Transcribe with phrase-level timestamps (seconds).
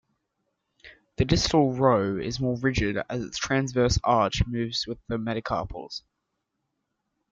[1.17, 6.01] The distal row is more rigid as its transverse arch moves with the metacarpals.